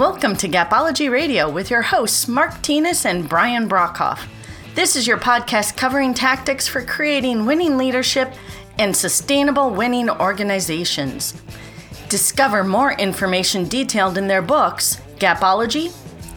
Welcome 0.00 0.34
to 0.36 0.48
Gapology 0.48 1.10
Radio 1.10 1.50
with 1.50 1.68
your 1.68 1.82
hosts, 1.82 2.26
Mark 2.26 2.52
Tinas 2.62 3.04
and 3.04 3.28
Brian 3.28 3.68
Brockhoff. 3.68 4.26
This 4.74 4.96
is 4.96 5.06
your 5.06 5.18
podcast 5.18 5.76
covering 5.76 6.14
tactics 6.14 6.66
for 6.66 6.82
creating 6.82 7.44
winning 7.44 7.76
leadership 7.76 8.32
and 8.78 8.96
sustainable 8.96 9.68
winning 9.68 10.08
organizations. 10.08 11.34
Discover 12.08 12.64
more 12.64 12.92
information 12.92 13.68
detailed 13.68 14.16
in 14.16 14.26
their 14.26 14.40
books, 14.40 14.96
Gapology, 15.18 15.90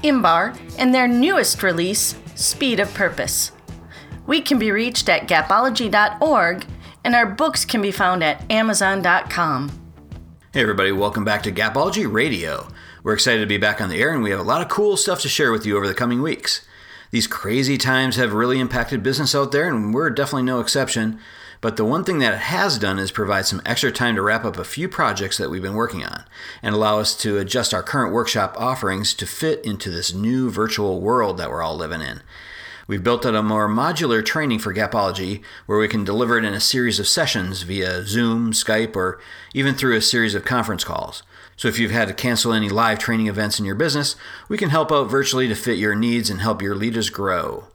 Imbar, 0.03 0.59
and 0.77 0.93
their 0.93 1.07
newest 1.07 1.63
release, 1.63 2.15
Speed 2.35 2.81
of 2.81 2.93
Purpose. 2.93 3.53
We 4.27 4.41
can 4.41 4.59
be 4.59 4.71
reached 4.71 5.07
at 5.07 5.29
gapology.org, 5.29 6.65
and 7.05 7.15
our 7.15 7.27
books 7.27 7.63
can 7.63 7.81
be 7.81 7.91
found 7.91 8.25
at 8.25 8.43
amazon.com. 8.51 9.82
Hey, 10.53 10.61
everybody, 10.61 10.91
welcome 10.91 11.25
back 11.25 11.41
to 11.43 11.51
Gapology 11.51 12.05
Radio. 12.05 12.67
We're 13.01 13.15
excited 13.15 13.39
to 13.39 13.47
be 13.47 13.57
back 13.57 13.81
on 13.81 13.89
the 13.89 13.99
air, 13.99 14.13
and 14.13 14.21
we 14.21 14.29
have 14.29 14.39
a 14.39 14.43
lot 14.43 14.61
of 14.61 14.69
cool 14.69 14.97
stuff 14.97 15.19
to 15.21 15.27
share 15.27 15.51
with 15.51 15.65
you 15.65 15.75
over 15.75 15.87
the 15.87 15.95
coming 15.95 16.21
weeks. 16.21 16.63
These 17.09 17.25
crazy 17.25 17.75
times 17.75 18.17
have 18.17 18.33
really 18.33 18.59
impacted 18.59 19.01
business 19.01 19.33
out 19.33 19.51
there, 19.51 19.67
and 19.67 19.95
we're 19.95 20.11
definitely 20.11 20.43
no 20.43 20.59
exception. 20.59 21.17
But 21.59 21.75
the 21.75 21.83
one 21.83 22.03
thing 22.03 22.19
that 22.19 22.35
it 22.35 22.39
has 22.41 22.77
done 22.77 22.99
is 22.99 23.11
provide 23.11 23.47
some 23.47 23.63
extra 23.65 23.91
time 23.91 24.13
to 24.13 24.21
wrap 24.21 24.45
up 24.45 24.59
a 24.59 24.63
few 24.63 24.87
projects 24.87 25.39
that 25.39 25.49
we've 25.49 25.59
been 25.59 25.73
working 25.73 26.03
on 26.03 26.23
and 26.61 26.75
allow 26.75 26.99
us 26.99 27.17
to 27.17 27.39
adjust 27.39 27.73
our 27.73 27.81
current 27.81 28.13
workshop 28.13 28.53
offerings 28.55 29.15
to 29.15 29.25
fit 29.25 29.65
into 29.65 29.89
this 29.89 30.13
new 30.13 30.51
virtual 30.51 31.01
world 31.01 31.39
that 31.39 31.49
we're 31.49 31.63
all 31.63 31.75
living 31.75 32.01
in. 32.01 32.21
We've 32.85 33.03
built 33.03 33.25
out 33.25 33.35
a 33.35 33.41
more 33.41 33.69
modular 33.69 34.23
training 34.25 34.59
for 34.59 34.73
Gapology 34.73 35.41
where 35.65 35.79
we 35.79 35.87
can 35.87 36.03
deliver 36.03 36.37
it 36.37 36.43
in 36.43 36.53
a 36.53 36.59
series 36.59 36.99
of 36.99 37.07
sessions 37.07 37.61
via 37.61 38.05
Zoom, 38.05 38.51
Skype, 38.51 38.95
or 38.97 39.21
even 39.53 39.73
through 39.73 39.95
a 39.95 40.01
series 40.01 40.35
of 40.35 40.43
conference 40.43 40.83
calls. 40.83 41.23
So 41.55 41.69
if 41.69 41.79
you've 41.79 41.91
had 41.91 42.09
to 42.09 42.13
cancel 42.13 42.51
any 42.51 42.67
live 42.67 42.99
training 42.99 43.27
events 43.27 43.57
in 43.57 43.65
your 43.65 43.75
business, 43.75 44.17
we 44.49 44.57
can 44.57 44.69
help 44.69 44.91
out 44.91 45.09
virtually 45.09 45.47
to 45.47 45.55
fit 45.55 45.77
your 45.77 45.95
needs 45.95 46.29
and 46.29 46.41
help 46.41 46.61
your 46.61 46.75
leaders 46.75 47.09
grow. 47.09 47.67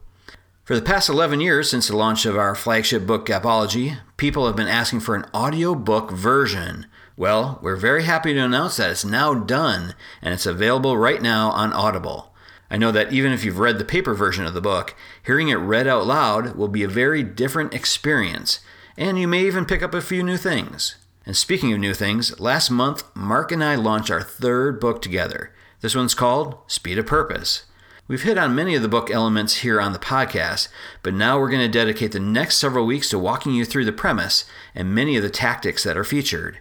For 0.63 0.75
the 0.75 0.81
past 0.83 1.09
11 1.09 1.41
years 1.41 1.67
since 1.67 1.87
the 1.87 1.97
launch 1.97 2.27
of 2.27 2.37
our 2.37 2.53
flagship 2.53 3.07
book, 3.07 3.25
Gapology, 3.25 3.97
people 4.17 4.45
have 4.45 4.55
been 4.55 4.67
asking 4.67 4.99
for 4.99 5.15
an 5.15 5.25
audiobook 5.33 6.11
version. 6.11 6.85
Well, 7.17 7.57
we're 7.63 7.75
very 7.75 8.03
happy 8.03 8.35
to 8.35 8.39
announce 8.39 8.77
that 8.77 8.91
it's 8.91 9.03
now 9.03 9.33
done 9.33 9.95
and 10.21 10.35
it's 10.35 10.45
available 10.45 10.95
right 10.95 11.19
now 11.19 11.49
on 11.49 11.73
Audible. 11.73 12.35
I 12.69 12.77
know 12.77 12.91
that 12.91 13.11
even 13.11 13.31
if 13.31 13.43
you've 13.43 13.59
read 13.59 13.79
the 13.79 13.85
paper 13.85 14.13
version 14.13 14.45
of 14.45 14.53
the 14.53 14.61
book, 14.61 14.95
hearing 15.25 15.49
it 15.49 15.55
read 15.55 15.87
out 15.87 16.05
loud 16.05 16.55
will 16.55 16.67
be 16.67 16.83
a 16.83 16.87
very 16.87 17.23
different 17.23 17.73
experience, 17.73 18.59
and 18.97 19.17
you 19.17 19.27
may 19.27 19.45
even 19.45 19.65
pick 19.65 19.81
up 19.81 19.93
a 19.93 20.01
few 20.01 20.23
new 20.23 20.37
things. 20.37 20.95
And 21.25 21.35
speaking 21.35 21.73
of 21.73 21.79
new 21.79 21.93
things, 21.93 22.39
last 22.39 22.69
month, 22.69 23.03
Mark 23.15 23.51
and 23.51 23.63
I 23.63 23.75
launched 23.75 24.11
our 24.11 24.21
third 24.21 24.79
book 24.79 25.01
together. 25.01 25.51
This 25.81 25.95
one's 25.95 26.13
called 26.13 26.57
Speed 26.67 26.97
of 26.97 27.05
Purpose. 27.05 27.63
We've 28.07 28.23
hit 28.23 28.39
on 28.39 28.55
many 28.55 28.73
of 28.73 28.81
the 28.81 28.87
book 28.87 29.11
elements 29.11 29.57
here 29.57 29.79
on 29.79 29.93
the 29.93 29.99
podcast, 29.99 30.67
but 31.03 31.13
now 31.13 31.39
we're 31.39 31.49
going 31.49 31.61
to 31.61 31.67
dedicate 31.67 32.11
the 32.11 32.19
next 32.19 32.57
several 32.57 32.85
weeks 32.85 33.09
to 33.09 33.19
walking 33.19 33.53
you 33.53 33.65
through 33.65 33.85
the 33.85 33.91
premise 33.91 34.45
and 34.73 34.95
many 34.95 35.15
of 35.15 35.21
the 35.21 35.29
tactics 35.29 35.83
that 35.83 35.95
are 35.95 36.03
featured. 36.03 36.59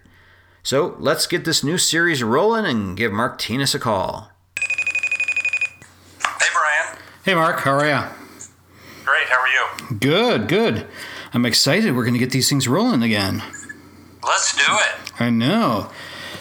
So 0.62 0.94
let's 0.98 1.26
get 1.26 1.46
this 1.46 1.64
new 1.64 1.78
series 1.78 2.22
rolling 2.22 2.66
and 2.66 2.96
give 2.96 3.12
Mark 3.12 3.38
Tinas 3.38 3.74
a 3.74 3.78
call. 3.78 4.30
Hey, 7.28 7.34
Mark. 7.34 7.60
How 7.60 7.72
are 7.72 7.84
you? 7.84 8.08
Great. 9.04 9.26
How 9.28 9.38
are 9.38 9.48
you? 9.48 9.98
Good, 9.98 10.48
good. 10.48 10.86
I'm 11.34 11.44
excited. 11.44 11.94
We're 11.94 12.04
going 12.04 12.14
to 12.14 12.18
get 12.18 12.30
these 12.30 12.48
things 12.48 12.66
rolling 12.66 13.02
again. 13.02 13.42
Let's 14.24 14.56
do 14.56 14.62
it. 14.66 15.12
I 15.20 15.28
know. 15.28 15.90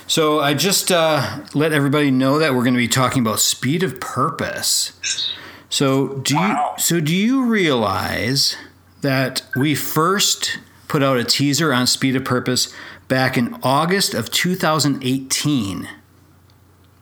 So 0.08 0.39
I 0.39 0.53
just 0.53 0.89
uh, 0.89 1.41
let 1.53 1.73
everybody 1.73 2.09
know 2.09 2.39
that 2.39 2.55
we're 2.55 2.64
going 2.64 2.73
to 2.73 2.77
be 2.77 2.87
talking 2.87 3.21
about 3.21 3.42
speed 3.42 3.83
of 3.83 3.99
purpose. 3.99 5.33
So 5.67 6.20
do 6.20 6.36
Wow. 6.36 6.76
you 6.77 6.81
so 6.81 7.02
do 7.02 7.14
you 7.14 7.43
realize 7.43 8.55
that 9.02 9.42
we 9.58 9.76
first 9.76 10.58
put 10.87 11.03
out 11.03 11.17
a 11.17 11.26
teaser 11.26 11.73
on 11.73 11.86
speed 11.86 12.15
of 12.15 12.23
purpose 12.23 12.73
back 13.09 13.37
in 13.37 13.58
August 13.61 14.14
of 14.14 14.31
2018? 14.31 15.89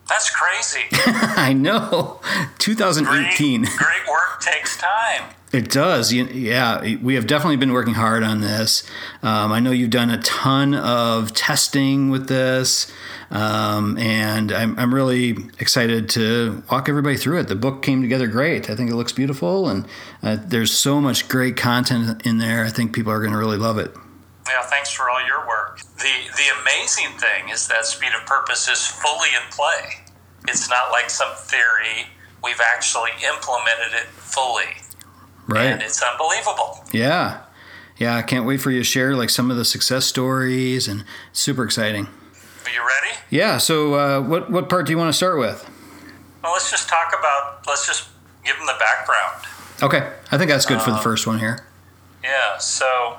That's 0.08 0.30
crazy. 0.30 0.84
I 0.92 1.52
know, 1.52 2.20
2018. 2.58 3.62
great 3.62 4.08
work 4.08 4.40
takes 4.40 4.76
time. 4.76 5.30
It 5.52 5.70
does. 5.70 6.12
Yeah, 6.12 6.96
we 7.02 7.14
have 7.14 7.26
definitely 7.26 7.56
been 7.56 7.72
working 7.72 7.94
hard 7.94 8.22
on 8.22 8.40
this. 8.40 8.82
Um, 9.22 9.52
I 9.52 9.60
know 9.60 9.70
you've 9.70 9.90
done 9.90 10.10
a 10.10 10.18
ton 10.18 10.74
of 10.74 11.32
testing 11.34 12.10
with 12.10 12.28
this, 12.28 12.92
um, 13.30 13.96
and 13.96 14.52
I'm, 14.52 14.78
I'm 14.78 14.92
really 14.92 15.36
excited 15.58 16.08
to 16.10 16.62
walk 16.70 16.88
everybody 16.88 17.16
through 17.16 17.40
it. 17.40 17.48
The 17.48 17.54
book 17.56 17.82
came 17.82 18.02
together 18.02 18.26
great. 18.26 18.68
I 18.68 18.76
think 18.76 18.90
it 18.90 18.96
looks 18.96 19.12
beautiful, 19.12 19.68
and 19.68 19.86
uh, 20.22 20.36
there's 20.44 20.72
so 20.72 21.00
much 21.00 21.28
great 21.28 21.56
content 21.56 22.26
in 22.26 22.38
there. 22.38 22.64
I 22.64 22.70
think 22.70 22.92
people 22.92 23.12
are 23.12 23.20
going 23.20 23.32
to 23.32 23.38
really 23.38 23.58
love 23.58 23.78
it. 23.78 23.94
Yeah, 24.48 24.62
thanks 24.62 24.90
for 24.90 25.10
all 25.10 25.24
your 25.26 25.46
work. 25.46 25.80
The 25.98 26.12
the 26.36 26.60
amazing 26.62 27.18
thing 27.18 27.48
is 27.48 27.68
that 27.68 27.84
Speed 27.84 28.10
of 28.18 28.26
Purpose 28.26 28.68
is 28.68 28.86
fully 28.86 29.28
in 29.30 29.50
play. 29.50 30.04
It's 30.48 30.70
not 30.70 30.90
like 30.92 31.10
some 31.10 31.34
theory. 31.34 32.06
We've 32.42 32.60
actually 32.74 33.10
implemented 33.24 33.94
it 33.94 34.06
fully. 34.06 34.64
Right. 35.48 35.66
And 35.66 35.82
it's 35.82 36.02
unbelievable. 36.02 36.84
Yeah. 36.92 37.42
Yeah, 37.98 38.14
I 38.14 38.22
can't 38.22 38.44
wait 38.44 38.60
for 38.60 38.70
you 38.70 38.78
to 38.80 38.84
share 38.84 39.16
like 39.16 39.30
some 39.30 39.50
of 39.50 39.56
the 39.56 39.64
success 39.64 40.04
stories, 40.04 40.86
and 40.86 41.04
super 41.32 41.64
exciting. 41.64 42.06
Are 42.06 42.70
you 42.70 42.80
ready? 42.80 43.16
Yeah. 43.30 43.58
So, 43.58 43.94
uh, 43.94 44.20
what 44.20 44.50
what 44.50 44.68
part 44.68 44.86
do 44.86 44.92
you 44.92 44.98
want 44.98 45.08
to 45.08 45.16
start 45.16 45.38
with? 45.38 45.68
Well, 46.42 46.52
let's 46.52 46.70
just 46.70 46.88
talk 46.88 47.12
about, 47.18 47.66
let's 47.66 47.86
just 47.86 48.08
give 48.44 48.56
them 48.56 48.66
the 48.66 48.76
background. 48.78 49.44
Okay, 49.82 50.12
I 50.30 50.38
think 50.38 50.48
that's 50.48 50.64
good 50.64 50.80
for 50.80 50.92
the 50.92 50.98
first 50.98 51.26
one 51.26 51.40
here. 51.40 51.66
Yeah, 52.22 52.58
so 52.58 53.18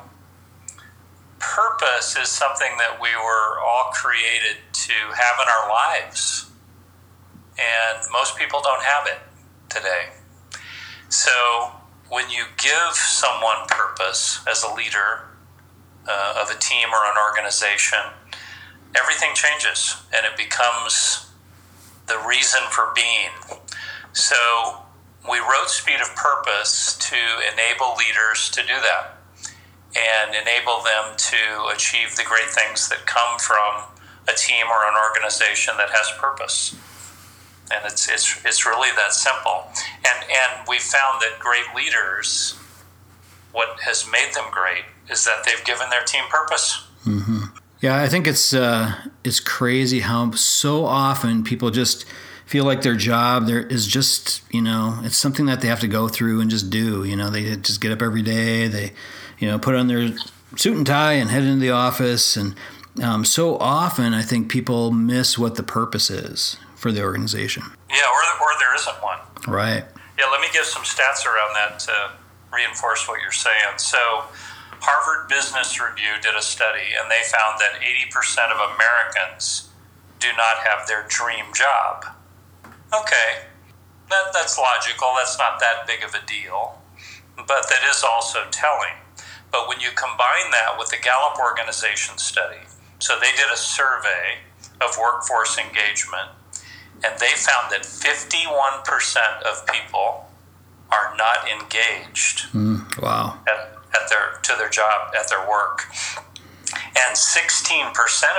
purpose 1.56 2.18
is 2.18 2.28
something 2.28 2.78
that 2.78 3.00
we 3.02 3.10
were 3.16 3.60
all 3.60 3.92
created 3.94 4.58
to 4.74 4.94
have 5.16 5.40
in 5.42 5.48
our 5.48 5.70
lives. 5.70 6.50
And 7.58 8.00
most 8.12 8.38
people 8.38 8.62
don't 8.62 8.84
have 8.84 9.08
it 9.08 9.20
today. 9.70 10.14
So 11.10 11.72
when 12.10 12.30
you 12.30 12.46
give 12.58 12.94
someone 12.94 13.66
purpose 13.68 14.42
as 14.48 14.64
a 14.64 14.74
leader 14.74 15.30
uh, 16.08 16.42
of 16.42 16.50
a 16.50 16.60
team 16.60 16.90
or 16.90 17.04
an 17.06 17.18
organization, 17.18 18.00
everything 19.00 19.32
changes 19.34 19.96
and 20.16 20.26
it 20.26 20.38
becomes 20.38 21.32
the 22.08 22.18
reason 22.28 22.62
for 22.70 22.92
being. 22.96 23.32
So 24.14 24.36
we 25.30 25.40
wrote 25.40 25.70
Speed 25.70 26.00
of 26.02 26.14
Purpose 26.16 26.98
to 27.10 27.18
enable 27.52 27.96
leaders 27.96 28.50
to 28.52 28.62
do 28.62 28.76
that 28.82 29.17
and 29.98 30.36
enable 30.36 30.84
them 30.84 31.18
to 31.18 31.72
achieve 31.74 32.16
the 32.16 32.24
great 32.24 32.50
things 32.50 32.90
that 32.90 33.06
come 33.06 33.40
from 33.40 33.84
a 34.30 34.36
team 34.36 34.68
or 34.68 34.88
an 34.88 34.96
organization 35.10 35.74
that 35.78 35.90
has 35.90 36.12
purpose. 36.20 36.76
And 37.74 37.84
it's, 37.86 38.10
it's, 38.10 38.40
it's 38.46 38.66
really 38.66 38.90
that 38.96 39.14
simple. 39.14 39.68
And, 39.98 40.24
and 40.24 40.68
we 40.68 40.80
found 40.80 41.22
that 41.22 41.40
great 41.40 41.76
leaders, 41.76 42.58
what 43.52 43.80
has 43.82 44.06
made 44.12 44.34
them 44.34 44.46
great 44.52 44.86
is 45.10 45.26
that 45.26 45.44
they've 45.46 45.64
given 45.66 45.90
their 45.90 46.04
team 46.04 46.24
purpose. 46.30 46.88
Mm-hmm. 47.06 47.58
Yeah, 47.80 48.02
I 48.02 48.10
think 48.10 48.26
it's 48.26 48.54
uh, 48.54 48.92
it's 49.24 49.40
crazy 49.40 50.00
how 50.00 50.32
so 50.32 50.86
often 50.86 51.44
people 51.44 51.70
just 51.70 52.06
feel 52.48 52.64
like 52.64 52.82
their 52.82 52.96
job 52.96 53.46
there 53.46 53.62
is 53.62 53.86
just 53.86 54.42
you 54.52 54.62
know 54.62 55.00
it's 55.04 55.18
something 55.18 55.46
that 55.46 55.60
they 55.60 55.68
have 55.68 55.82
to 55.82 55.88
go 55.88 56.08
through 56.08 56.42
and 56.42 56.50
just 56.50 56.70
do. 56.70 57.04
You 57.04 57.16
know, 57.16 57.30
they 57.30 57.56
just 57.58 57.82
get 57.82 57.92
up 57.92 58.02
every 58.02 58.24
day, 58.24 58.68
they 58.68 58.94
you 59.38 59.48
know 59.48 59.60
put 59.60 59.76
on 59.76 59.88
their 59.88 60.10
suit 60.56 60.78
and 60.78 60.88
tie 60.88 61.14
and 61.14 61.30
head 61.30 61.44
into 61.44 61.60
the 61.60 61.72
office, 61.72 62.36
and 62.36 62.56
um, 63.04 63.26
so 63.26 63.58
often 63.58 64.14
I 64.14 64.24
think 64.24 64.50
people 64.50 64.92
miss 64.92 65.38
what 65.38 65.56
the 65.56 65.64
purpose 65.64 66.10
is 66.10 66.58
for 66.76 66.92
the 66.92 67.04
organization. 67.04 67.64
Yeah, 67.90 67.98
or, 67.98 68.42
or 68.42 68.50
there 68.60 68.76
isn't 68.76 69.04
one. 69.04 69.20
Right. 69.48 69.84
Yeah, 70.18 70.26
let 70.32 70.42
me 70.42 70.48
give 70.52 70.66
some 70.66 70.84
stats 70.84 71.26
around 71.26 71.54
that 71.54 71.80
to 71.80 72.12
reinforce 72.52 73.08
what 73.08 73.22
you're 73.22 73.32
saying. 73.32 73.78
So, 73.78 74.24
Harvard 74.80 75.28
Business 75.30 75.80
Review 75.80 76.22
did 76.22 76.36
a 76.36 76.42
study, 76.42 76.96
and 77.00 77.10
they 77.12 77.22
found 77.28 77.60
that 77.60 77.82
80% 77.82 78.52
of 78.52 78.76
Americans 78.76 79.70
do 80.20 80.28
not 80.38 80.58
have 80.66 80.88
their 80.88 81.06
dream 81.08 81.46
job. 81.54 82.06
Okay, 82.94 83.46
that, 84.10 84.32
that's 84.34 84.58
logical. 84.58 85.14
That's 85.18 85.38
not 85.38 85.60
that 85.60 85.86
big 85.88 86.04
of 86.04 86.14
a 86.16 86.26
deal, 86.26 86.80
but 87.36 87.68
that 87.70 87.82
is 87.90 88.04
also 88.04 88.40
telling. 88.52 88.96
But 89.52 89.68
when 89.68 89.80
you 89.80 89.90
combine 89.96 90.52
that 90.52 90.76
with 90.78 90.90
the 90.90 90.98
Gallup 91.02 91.40
organization 91.40 92.18
study, 92.18 92.64
so 93.00 93.18
they 93.20 93.32
did 93.36 93.52
a 93.54 93.58
survey 93.58 94.40
of 94.82 94.98
workforce 94.98 95.58
engagement, 95.58 96.30
and 97.06 97.20
they 97.20 97.32
found 97.36 97.72
that 97.72 97.82
51% 97.84 99.42
of 99.44 99.66
people 99.68 100.26
are 100.90 101.14
not 101.18 101.48
engaged 101.50 102.48
Mm, 102.54 103.02
wow. 103.02 103.38
at, 103.48 103.78
at 103.94 104.10
their 104.10 104.40
to 104.44 104.56
their 104.58 104.70
job 104.70 105.14
at 105.20 105.30
their 105.30 105.48
work 105.48 105.84
and 106.74 107.16
16% 107.16 107.94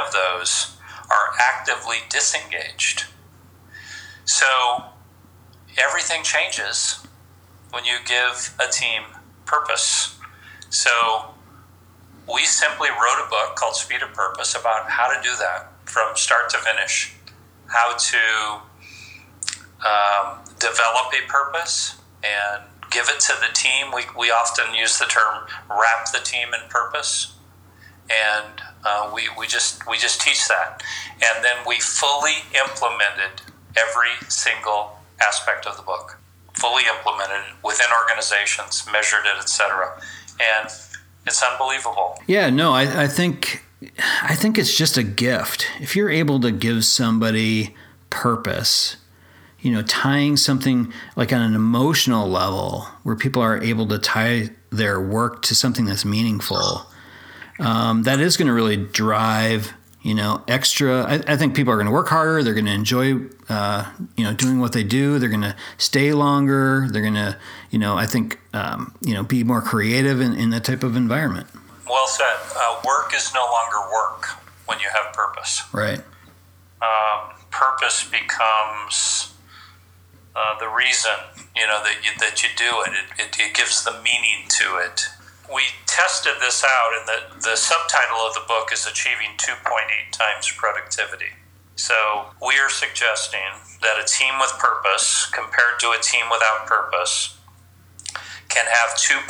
of 0.04 0.12
those 0.12 0.76
are 1.10 1.34
actively 1.38 1.98
disengaged 2.08 3.04
So 4.28 4.84
everything 5.78 6.22
changes 6.22 7.02
when 7.70 7.86
you 7.86 7.96
give 8.06 8.54
a 8.60 8.70
team 8.70 9.04
purpose. 9.46 10.18
So 10.68 11.34
we 12.30 12.44
simply 12.44 12.90
wrote 12.90 13.26
a 13.26 13.30
book 13.30 13.56
called 13.56 13.74
Speed 13.74 14.02
of 14.02 14.12
Purpose 14.12 14.54
about 14.54 14.90
how 14.90 15.08
to 15.08 15.18
do 15.22 15.34
that 15.36 15.72
from 15.86 16.14
start 16.14 16.50
to 16.50 16.58
finish, 16.58 17.16
how 17.68 17.96
to 17.96 18.60
um, 19.88 20.44
develop 20.58 21.10
a 21.14 21.26
purpose 21.26 21.96
and 22.22 22.64
give 22.90 23.08
it 23.08 23.20
to 23.20 23.32
the 23.40 23.54
team. 23.54 23.92
We, 23.94 24.02
we 24.14 24.30
often 24.30 24.74
use 24.74 24.98
the 24.98 25.06
term 25.06 25.46
wrap 25.70 26.12
the 26.12 26.20
team 26.22 26.48
in 26.48 26.68
purpose. 26.68 27.34
And 28.10 28.60
uh, 28.84 29.10
we, 29.14 29.30
we 29.38 29.46
just 29.46 29.86
we 29.88 29.98
just 29.98 30.20
teach 30.20 30.48
that, 30.48 30.82
and 31.12 31.44
then 31.44 31.56
we 31.66 31.78
fully 31.78 32.36
implemented 32.54 33.42
every 33.86 34.28
single 34.28 34.98
aspect 35.20 35.66
of 35.66 35.76
the 35.76 35.82
book, 35.82 36.18
fully 36.54 36.82
implemented 36.96 37.54
within 37.64 37.86
organizations, 38.02 38.86
measured 38.90 39.26
it, 39.26 39.38
etc. 39.38 40.00
And 40.40 40.68
it's 41.26 41.42
unbelievable. 41.42 42.20
Yeah, 42.26 42.50
no, 42.50 42.72
I, 42.72 43.04
I 43.04 43.08
think 43.08 43.64
I 44.22 44.34
think 44.34 44.58
it's 44.58 44.76
just 44.76 44.96
a 44.96 45.02
gift. 45.02 45.66
If 45.80 45.94
you're 45.94 46.10
able 46.10 46.40
to 46.40 46.50
give 46.50 46.84
somebody 46.84 47.76
purpose, 48.10 48.96
you 49.60 49.70
know, 49.70 49.82
tying 49.82 50.36
something 50.36 50.92
like 51.16 51.32
on 51.32 51.40
an 51.40 51.54
emotional 51.54 52.28
level 52.28 52.88
where 53.02 53.16
people 53.16 53.42
are 53.42 53.62
able 53.62 53.86
to 53.88 53.98
tie 53.98 54.50
their 54.70 55.00
work 55.00 55.42
to 55.42 55.54
something 55.54 55.84
that's 55.84 56.04
meaningful, 56.04 56.86
um, 57.60 58.02
that 58.02 58.20
is 58.20 58.36
going 58.36 58.48
to 58.48 58.52
really 58.52 58.76
drive, 58.76 59.72
you 60.08 60.14
know, 60.14 60.42
extra. 60.48 61.02
I, 61.02 61.34
I 61.34 61.36
think 61.36 61.54
people 61.54 61.70
are 61.70 61.76
going 61.76 61.86
to 61.86 61.92
work 61.92 62.08
harder. 62.08 62.42
They're 62.42 62.54
going 62.54 62.64
to 62.64 62.72
enjoy, 62.72 63.26
uh, 63.50 63.92
you 64.16 64.24
know, 64.24 64.32
doing 64.32 64.58
what 64.58 64.72
they 64.72 64.82
do. 64.82 65.18
They're 65.18 65.28
going 65.28 65.42
to 65.42 65.54
stay 65.76 66.14
longer. 66.14 66.88
They're 66.90 67.02
going 67.02 67.12
to, 67.12 67.36
you 67.70 67.78
know, 67.78 67.98
I 67.98 68.06
think, 68.06 68.40
um, 68.54 68.94
you 69.02 69.12
know, 69.12 69.22
be 69.22 69.44
more 69.44 69.60
creative 69.60 70.22
in, 70.22 70.32
in 70.32 70.48
that 70.48 70.64
type 70.64 70.82
of 70.82 70.96
environment. 70.96 71.46
Well 71.86 72.06
said. 72.06 72.24
Uh, 72.56 72.80
work 72.86 73.12
is 73.14 73.34
no 73.34 73.44
longer 73.52 73.92
work 73.92 74.28
when 74.64 74.80
you 74.80 74.88
have 74.88 75.12
purpose. 75.12 75.62
Right. 75.74 76.00
Um, 76.80 77.34
purpose 77.50 78.08
becomes 78.08 79.34
uh, 80.34 80.58
the 80.58 80.68
reason 80.68 81.12
you 81.54 81.66
know 81.66 81.82
that 81.82 81.96
you, 82.02 82.12
that 82.18 82.42
you 82.42 82.48
do 82.56 82.82
it. 82.86 82.92
It, 82.94 83.24
it. 83.26 83.38
it 83.38 83.54
gives 83.54 83.84
the 83.84 83.92
meaning 83.92 84.48
to 84.48 84.78
it. 84.78 85.08
We 85.52 85.62
tested 85.86 86.34
this 86.40 86.64
out, 86.64 86.90
and 86.98 87.08
the, 87.08 87.50
the 87.50 87.56
subtitle 87.56 88.18
of 88.18 88.34
the 88.34 88.44
book 88.46 88.70
is 88.72 88.86
Achieving 88.86 89.36
2.8 89.38 90.12
Times 90.12 90.52
Productivity. 90.56 91.32
So, 91.76 92.26
we 92.44 92.58
are 92.58 92.68
suggesting 92.68 93.56
that 93.82 94.02
a 94.02 94.06
team 94.06 94.38
with 94.40 94.52
purpose 94.58 95.30
compared 95.32 95.78
to 95.80 95.90
a 95.90 96.00
team 96.02 96.26
without 96.30 96.66
purpose 96.66 97.38
can 98.48 98.66
have 98.66 98.96
2.8 98.98 99.22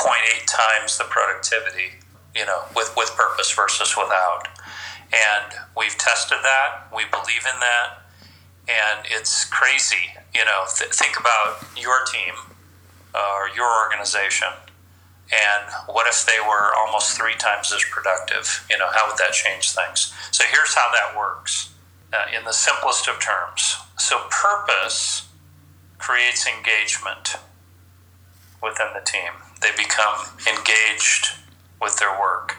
times 0.46 0.96
the 0.98 1.04
productivity, 1.04 2.00
you 2.34 2.46
know, 2.46 2.62
with, 2.74 2.92
with 2.96 3.14
purpose 3.16 3.52
versus 3.52 3.94
without. 3.96 4.48
And 5.12 5.52
we've 5.76 5.96
tested 5.98 6.38
that. 6.42 6.88
We 6.94 7.04
believe 7.10 7.44
in 7.44 7.60
that 7.60 8.08
and 8.68 9.06
it's 9.06 9.44
crazy. 9.46 10.14
You 10.34 10.44
know, 10.44 10.64
th- 10.68 10.92
think 10.92 11.18
about 11.18 11.64
your 11.76 12.04
team 12.04 12.34
uh, 13.14 13.34
or 13.34 13.48
your 13.56 13.68
organization, 13.84 14.48
and 15.30 15.70
what 15.86 16.06
if 16.06 16.24
they 16.24 16.40
were 16.40 16.72
almost 16.76 17.16
three 17.16 17.34
times 17.34 17.72
as 17.72 17.84
productive? 17.90 18.66
You 18.70 18.78
know, 18.78 18.88
how 18.90 19.08
would 19.08 19.18
that 19.18 19.32
change 19.32 19.72
things? 19.72 20.12
So 20.30 20.44
here's 20.50 20.74
how 20.74 20.90
that 20.92 21.16
works 21.16 21.74
uh, 22.12 22.24
in 22.36 22.44
the 22.44 22.52
simplest 22.52 23.08
of 23.08 23.20
terms. 23.20 23.76
So 23.98 24.26
purpose 24.30 25.28
creates 25.98 26.46
engagement 26.46 27.36
within 28.62 28.88
the 28.94 29.04
team. 29.04 29.32
They 29.60 29.70
become 29.76 30.24
engaged 30.48 31.28
with 31.80 31.98
their 31.98 32.18
work. 32.18 32.56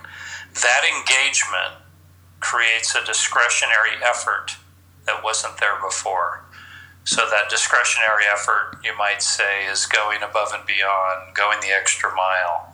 That 0.53 0.83
engagement 0.85 1.81
creates 2.39 2.95
a 2.95 3.03
discretionary 3.05 3.97
effort 4.03 4.57
that 5.05 5.23
wasn't 5.23 5.57
there 5.59 5.79
before. 5.81 6.45
So 7.09 7.25
that 7.25 7.49
discretionary 7.49 8.25
effort, 8.31 8.77
you 8.83 8.95
might 8.95 9.23
say, 9.23 9.65
is 9.65 9.87
going 9.87 10.21
above 10.21 10.53
and 10.53 10.63
beyond, 10.67 11.33
going 11.33 11.59
the 11.59 11.73
extra 11.73 12.13
mile. 12.13 12.71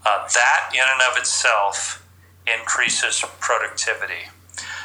Uh, 0.00 0.26
that 0.32 0.70
in 0.72 0.80
and 0.80 1.02
of 1.12 1.18
itself 1.18 2.02
increases 2.48 3.22
productivity. 3.38 4.32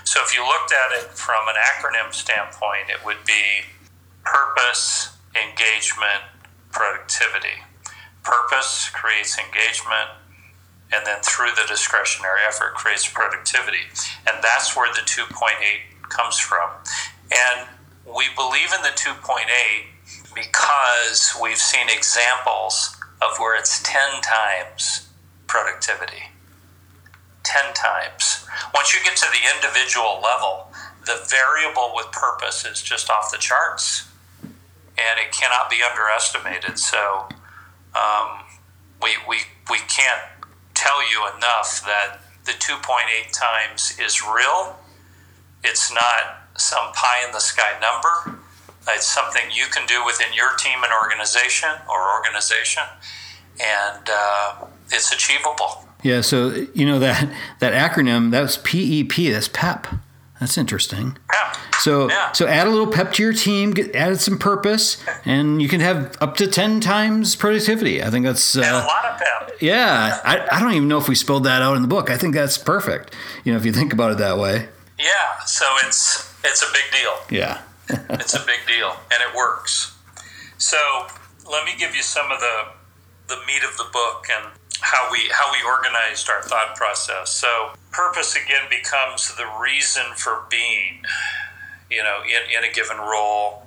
So 0.04 0.20
if 0.22 0.36
you 0.36 0.44
looked 0.44 0.74
at 0.76 0.92
it 0.92 1.12
from 1.12 1.48
an 1.48 1.56
acronym 1.56 2.14
standpoint, 2.14 2.90
it 2.90 3.06
would 3.06 3.24
be 3.26 3.72
purpose, 4.26 5.16
engagement, 5.40 6.28
productivity. 6.74 7.64
Purpose 8.24 8.90
creates 8.92 9.40
engagement, 9.40 10.20
and 10.92 11.08
then 11.08 11.22
through 11.24 11.56
the 11.56 11.64
discretionary 11.66 12.42
effort 12.46 12.74
creates 12.76 13.08
productivity. 13.08 13.88
And 14.28 14.44
that's 14.44 14.76
where 14.76 14.92
the 14.94 15.08
2.8 15.08 16.10
comes 16.10 16.38
from. 16.38 16.72
And 17.32 17.70
we 18.06 18.25
believe 18.36 18.74
in 18.75 18.81
the 18.81 18.95
2.8 18.95 19.45
because 20.33 21.33
we've 21.42 21.57
seen 21.57 21.88
examples 21.89 22.95
of 23.21 23.38
where 23.38 23.57
it's 23.57 23.81
10 23.83 24.21
times 24.21 25.09
productivity. 25.48 26.24
10 27.44 27.74
times. 27.74 28.45
Once 28.74 28.94
you 28.94 29.00
get 29.03 29.15
to 29.18 29.27
the 29.31 29.56
individual 29.56 30.21
level, 30.24 30.71
the 31.06 31.19
variable 31.30 31.92
with 31.95 32.12
purpose 32.12 32.65
is 32.65 32.81
just 32.81 33.09
off 33.09 33.31
the 33.31 33.38
charts 33.38 34.07
and 34.44 35.19
it 35.19 35.31
cannot 35.31 35.69
be 35.69 35.77
underestimated. 35.88 36.77
So 36.77 37.27
um, 37.95 38.45
we, 39.01 39.12
we, 39.27 39.38
we 39.69 39.77
can't 39.80 40.21
tell 40.74 41.01
you 41.09 41.27
enough 41.36 41.83
that 41.86 42.19
the 42.45 42.51
2.8 42.53 43.31
times 43.31 43.98
is 44.00 44.21
real 44.24 44.77
it's 45.63 45.94
not 45.94 46.41
some 46.57 46.92
pie 46.94 47.25
in 47.25 47.31
the 47.31 47.39
sky 47.39 47.74
number. 47.81 48.39
It's 48.89 49.06
something 49.06 49.44
you 49.53 49.65
can 49.68 49.86
do 49.88 50.03
within 50.06 50.33
your 50.33 50.56
team 50.57 50.83
and 50.83 50.92
organization 50.92 51.69
or 51.89 52.13
organization, 52.18 52.83
and 53.59 54.09
uh, 54.09 54.65
it's 54.92 55.12
achievable. 55.13 55.86
Yeah. 56.03 56.21
So 56.21 56.50
you 56.74 56.86
know 56.86 56.98
that 57.00 57.30
that 57.59 57.74
acronym 57.74 58.31
that's 58.31 58.58
PEP. 58.58 59.31
That's 59.34 59.48
PEP. 59.48 59.88
That's 60.39 60.58
interesting. 60.58 61.15
Pep. 61.29 61.58
So 61.79 62.10
Yeah. 62.10 62.31
so 62.31 62.48
add 62.48 62.65
a 62.65 62.72
little 62.72 62.88
pep 62.91 63.13
to 63.13 63.24
your 63.24 63.34
team. 63.34 63.72
Get 63.72 63.96
added 63.96 64.20
some 64.20 64.39
purpose, 64.39 64.98
and 65.25 65.62
you 65.62 65.70
can 65.70 65.79
have 65.79 66.17
up 66.20 66.36
to 66.38 66.48
ten 66.48 66.79
times 66.81 67.36
productivity. 67.36 68.01
I 68.03 68.10
think 68.10 68.25
that's 68.25 68.55
And 68.55 68.65
a 68.65 68.70
uh, 68.70 68.86
lot 68.88 69.05
of 69.05 69.20
pep. 69.20 69.58
yeah. 69.62 70.20
I, 70.24 70.48
I 70.58 70.60
don't 70.60 70.74
even 70.74 70.88
know 70.88 70.98
if 70.98 71.08
we 71.08 71.13
spelled 71.13 71.43
that 71.43 71.62
out 71.62 71.75
in 71.75 71.84
the 71.84 71.88
book. 71.88 72.10
I 72.10 72.17
think 72.17 72.34
that's 72.34 72.58
perfect. 72.58 73.13
You 73.43 73.53
know, 73.53 73.60
if 73.60 73.65
you 73.65 73.72
think 73.72 73.93
about 73.93 74.12
it 74.13 74.17
that 74.17 74.39
way. 74.39 74.67
Yeah. 74.98 75.39
So 75.46 75.65
it's 75.86 76.31
it's 76.43 76.62
a 76.62 76.71
big 76.74 76.91
deal. 76.91 77.38
Yeah. 77.38 77.62
it's 78.19 78.33
a 78.33 78.45
big 78.45 78.65
deal, 78.67 78.95
and 79.12 79.21
it 79.21 79.36
works. 79.36 79.98
So 80.57 80.77
let 81.50 81.65
me 81.65 81.74
give 81.77 81.95
you 81.95 82.03
some 82.03 82.31
of 82.31 82.39
the 82.39 82.67
the 83.27 83.38
meat 83.48 83.63
of 83.63 83.77
the 83.77 83.86
book 83.91 84.27
and 84.33 84.51
how 84.81 85.12
we 85.12 85.29
how 85.33 85.51
we 85.51 85.57
organized 85.65 86.29
our 86.29 86.41
thought 86.41 86.75
process. 86.75 87.29
So 87.29 87.71
purpose 87.91 88.36
again 88.36 88.63
becomes 88.69 89.36
the 89.36 89.45
reason 89.60 90.03
for 90.15 90.43
being, 90.50 91.03
you 91.89 92.03
know, 92.03 92.21
in, 92.24 92.63
in 92.63 92.69
a 92.69 92.74
given 92.74 92.98
role. 92.98 93.63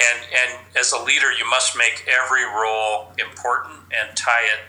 And 0.00 0.24
and 0.32 0.66
as 0.78 0.92
a 0.92 1.02
leader, 1.02 1.32
you 1.32 1.48
must 1.48 1.76
make 1.76 2.06
every 2.08 2.44
role 2.44 3.12
important 3.18 3.80
and 3.98 4.16
tie 4.16 4.44
it 4.44 4.60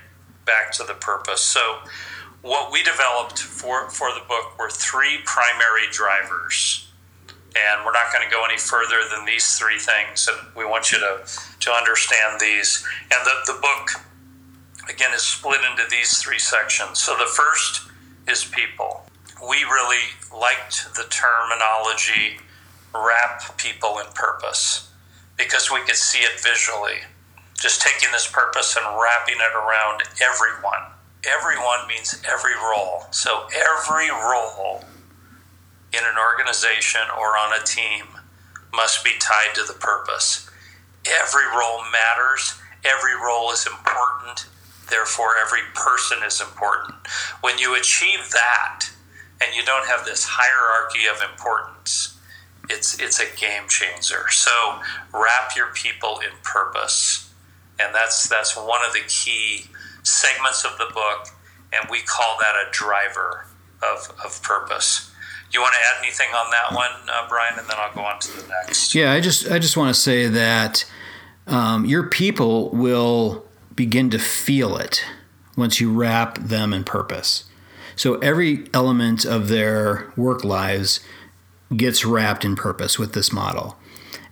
back 0.46 0.72
to 0.74 0.84
the 0.84 0.96
purpose. 0.96 1.42
So 1.42 1.80
what 2.42 2.72
we 2.72 2.82
developed 2.84 3.40
for, 3.40 3.90
for 3.90 4.14
the 4.14 4.22
book 4.28 4.58
were 4.58 4.70
three 4.70 5.20
primary 5.26 5.92
drivers 5.92 6.89
and 7.60 7.86
we're 7.86 7.92
not 7.92 8.12
going 8.14 8.28
to 8.28 8.34
go 8.34 8.46
any 8.46 8.58
further 8.58 9.02
than 9.12 9.26
these 9.26 9.58
three 9.58 9.80
things 9.80 10.28
and 10.28 10.38
we 10.56 10.66
want 10.66 10.92
you 10.92 11.00
to, 11.00 11.20
to 11.60 11.72
understand 11.72 12.40
these. 12.40 12.86
And 13.04 13.26
the, 13.26 13.54
the 13.54 13.60
book 13.60 14.06
again 14.90 15.14
is 15.14 15.22
split 15.22 15.62
into 15.70 15.84
these 15.90 16.18
three 16.22 16.40
sections. 16.40 17.00
So 17.00 17.16
the 17.18 17.26
first 17.26 17.90
is 18.28 18.46
people. 18.46 19.04
We 19.42 19.58
really 19.64 20.04
liked 20.36 20.96
the 20.96 21.06
terminology 21.10 22.40
wrap 22.94 23.58
people 23.58 24.00
in 24.00 24.12
purpose 24.14 24.92
because 25.38 25.72
we 25.72 25.82
could 25.82 25.96
see 25.96 26.20
it 26.20 26.40
visually. 26.42 27.00
Just 27.60 27.82
taking 27.82 28.12
this 28.12 28.30
purpose 28.30 28.76
and 28.76 28.86
wrapping 29.00 29.36
it 29.36 29.56
around 29.56 30.02
everyone. 30.22 30.92
Everyone 31.28 31.88
means 31.88 32.22
every 32.30 32.56
role. 32.56 33.06
So 33.12 33.48
every 33.54 34.10
role 34.10 34.84
in 35.94 36.00
an 36.00 36.18
organization 36.18 37.02
or 37.18 37.38
on 37.38 37.60
a 37.60 37.66
team 37.66 38.06
must 38.74 39.04
be 39.04 39.12
tied 39.20 39.56
to 39.56 39.64
the 39.64 39.78
purpose. 39.80 40.50
Every 41.08 41.46
role 41.46 41.82
matters, 41.92 42.60
every 42.86 43.16
role 43.16 43.52
is 43.52 43.66
important, 43.66 44.46
therefore, 44.90 45.36
every 45.42 45.62
person 45.74 46.20
is 46.26 46.42
important. 46.42 46.96
When 47.42 47.58
you 47.58 47.76
achieve 47.76 48.30
that, 48.32 48.90
and 49.42 49.56
you 49.56 49.64
don't 49.64 49.88
have 49.88 50.06
this 50.06 50.26
hierarchy 50.28 51.08
of 51.08 51.22
importance, 51.30 52.20
it's 52.70 53.00
it's 53.00 53.20
a 53.20 53.36
game 53.38 53.68
changer. 53.68 54.30
So 54.30 54.80
wrap 55.14 55.56
your 55.56 55.68
people 55.74 56.20
in 56.20 56.32
purpose, 56.44 57.34
and 57.80 57.96
that's 57.96 58.28
that's 58.28 58.56
one 58.56 58.84
of 58.86 58.94
the 58.94 59.04
key 59.08 59.66
segments 60.04 60.66
of 60.66 60.78
the 60.78 60.92
book, 60.94 61.28
and 61.74 61.90
we 61.90 62.02
call 62.02 62.38
that 62.40 62.56
a 62.56 62.72
driver 62.72 63.46
of 63.82 64.14
of 64.24 64.42
purpose. 64.44 65.09
You 65.52 65.62
want 65.62 65.74
to 65.74 65.80
add 65.80 66.04
anything 66.04 66.30
on 66.36 66.52
that 66.52 66.76
one, 66.76 66.92
uh, 67.12 67.28
Brian, 67.28 67.58
and 67.58 67.68
then 67.68 67.76
I'll 67.80 67.94
go 67.94 68.02
on 68.02 68.20
to 68.20 68.42
the 68.42 68.48
next. 68.48 68.94
Yeah, 68.94 69.12
I 69.12 69.20
just 69.20 69.50
I 69.50 69.58
just 69.58 69.76
want 69.76 69.94
to 69.94 70.00
say 70.00 70.28
that 70.28 70.86
um, 71.48 71.86
your 71.86 72.04
people 72.08 72.70
will 72.70 73.46
begin 73.76 74.10
to 74.12 74.20
feel 74.20 74.78
it 74.78 75.04
once 75.58 75.82
you 75.82 75.92
wrap 75.92 76.38
them 76.38 76.74
in 76.74 76.84
purpose. 76.84 77.46
So 77.96 78.16
every 78.20 78.68
element 78.74 79.26
of 79.26 79.48
their 79.48 80.12
work 80.16 80.44
lives 80.44 81.00
gets 81.76 82.06
wrapped 82.06 82.46
in 82.46 82.56
purpose 82.56 83.00
with 83.00 83.14
this 83.14 83.32
model. 83.34 83.78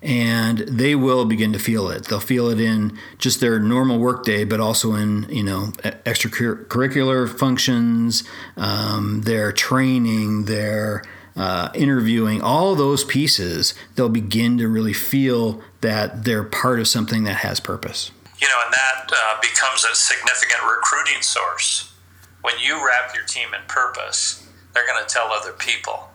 And 0.01 0.59
they 0.59 0.95
will 0.95 1.25
begin 1.25 1.53
to 1.53 1.59
feel 1.59 1.89
it. 1.89 2.05
They'll 2.05 2.19
feel 2.19 2.49
it 2.49 2.59
in 2.59 2.97
just 3.17 3.41
their 3.41 3.59
normal 3.59 3.97
workday, 3.97 4.43
but 4.43 4.59
also 4.59 4.93
in 4.93 5.27
you 5.29 5.43
know 5.43 5.73
extracurricular 6.05 7.27
functions, 7.27 8.23
um, 8.55 9.21
their 9.21 9.51
training, 9.51 10.45
their 10.45 11.03
uh, 11.35 11.69
interviewing, 11.73 12.41
all 12.41 12.75
those 12.75 13.03
pieces. 13.03 13.73
They'll 13.95 14.09
begin 14.09 14.57
to 14.57 14.67
really 14.67 14.93
feel 14.93 15.61
that 15.81 16.25
they're 16.25 16.43
part 16.43 16.79
of 16.79 16.87
something 16.87 17.23
that 17.23 17.37
has 17.37 17.59
purpose. 17.59 18.11
You 18.39 18.47
know, 18.47 18.57
and 18.65 18.73
that 18.73 19.11
uh, 19.11 19.39
becomes 19.41 19.83
a 19.83 19.95
significant 19.95 20.61
recruiting 20.63 21.21
source. 21.21 21.93
When 22.41 22.55
you 22.59 22.85
wrap 22.85 23.15
your 23.15 23.25
team 23.25 23.47
in 23.53 23.61
purpose, 23.67 24.47
they're 24.73 24.85
going 24.85 25.03
to 25.03 25.11
tell 25.11 25.31
other 25.31 25.53
people 25.53 26.06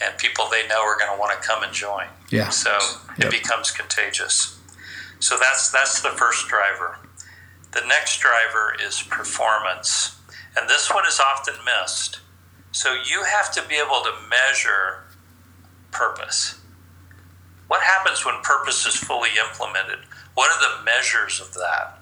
and 0.00 0.16
people 0.18 0.46
they 0.50 0.66
know 0.68 0.82
are 0.82 0.98
going 0.98 1.12
to 1.12 1.18
want 1.18 1.40
to 1.40 1.46
come 1.46 1.62
and 1.62 1.72
join. 1.72 2.06
Yeah. 2.30 2.50
So 2.50 2.76
yep. 3.18 3.28
it 3.28 3.30
becomes 3.30 3.70
contagious. 3.70 4.58
So 5.20 5.36
that's 5.38 5.70
that's 5.70 6.00
the 6.00 6.10
first 6.10 6.48
driver. 6.48 6.98
The 7.72 7.82
next 7.86 8.20
driver 8.20 8.74
is 8.84 9.02
performance, 9.02 10.18
and 10.56 10.68
this 10.68 10.92
one 10.92 11.06
is 11.06 11.20
often 11.20 11.54
missed. 11.64 12.20
So 12.72 12.94
you 12.94 13.24
have 13.24 13.52
to 13.54 13.62
be 13.68 13.76
able 13.76 14.02
to 14.02 14.12
measure 14.28 15.04
purpose. 15.90 16.60
What 17.66 17.82
happens 17.82 18.24
when 18.24 18.36
purpose 18.42 18.86
is 18.86 18.94
fully 18.94 19.30
implemented? 19.38 19.98
What 20.34 20.50
are 20.50 20.78
the 20.78 20.84
measures 20.84 21.40
of 21.40 21.52
that? 21.54 21.97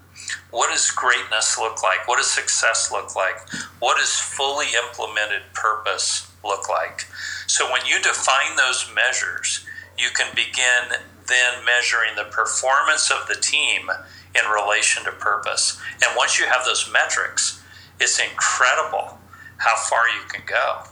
What 0.51 0.71
does 0.71 0.91
greatness 0.91 1.59
look 1.59 1.83
like? 1.83 2.07
What 2.09 2.19
does 2.19 2.31
success 2.31 2.91
look 2.93 3.15
like? 3.17 3.37
What 3.79 3.99
does 3.99 4.15
fully 4.15 4.67
implemented 4.87 5.43
purpose 5.55 6.31
look 6.45 6.69
like? 6.69 7.07
So 7.47 7.71
when 7.71 7.85
you 7.87 8.01
define 8.01 8.57
those 8.57 8.91
measures, 8.95 9.67
you 9.99 10.09
can 10.15 10.35
begin 10.35 11.01
then 11.27 11.65
measuring 11.65 12.15
the 12.17 12.31
performance 12.31 13.11
of 13.11 13.27
the 13.29 13.35
team 13.35 13.91
in 14.35 14.51
relation 14.51 15.05
to 15.05 15.13
purpose. 15.13 15.81
And 15.95 16.17
once 16.17 16.39
you 16.39 16.47
have 16.47 16.65
those 16.65 16.91
metrics, 16.93 17.63
it's 17.99 18.21
incredible 18.21 19.19
how 19.59 19.77
far 19.77 20.09
you 20.09 20.23
can 20.29 20.43
go 20.47 20.83